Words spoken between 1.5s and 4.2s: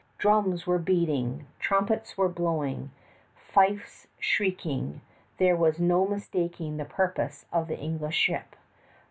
trumpets blowing, fifes